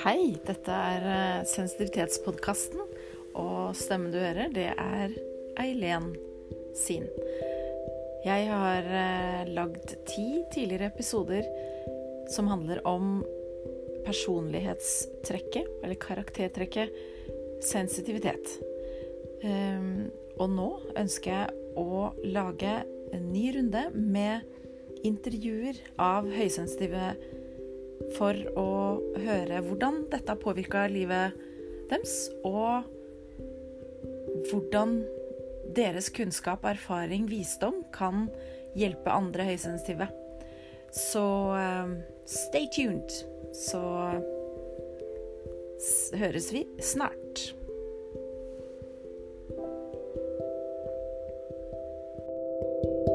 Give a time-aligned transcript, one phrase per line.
[0.00, 2.80] Hei, dette er eh, Sensitivitetspodkasten,
[3.36, 5.12] og stemmen du hører, det er
[5.60, 6.08] Eileen
[6.76, 7.04] sin.
[8.24, 10.24] Jeg har eh, lagd ti
[10.54, 11.44] tidligere episoder
[12.32, 13.20] som handler om
[14.06, 16.96] personlighetstrekket, eller karaktertrekket,
[17.62, 18.56] sensitivitet.
[19.44, 20.08] Um,
[20.40, 22.80] og nå ønsker jeg å lage
[23.12, 24.48] en ny runde med
[25.06, 27.12] intervjuer av høysensitive
[28.16, 28.68] for å
[29.22, 31.36] høre hvordan dette har påvirka livet
[31.90, 32.16] deres,
[32.46, 32.88] og
[34.50, 35.00] hvordan
[35.76, 38.26] deres kunnskap, erfaring, visdom kan
[38.76, 40.08] hjelpe andre høysensitive.
[40.92, 41.24] Så
[41.56, 41.96] eh,
[42.28, 43.16] stay tuned,
[43.56, 43.82] så
[46.20, 47.52] høres vi snart.
[52.84, 53.11] thank